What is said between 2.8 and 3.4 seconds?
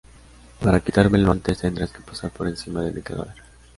de mi cadáver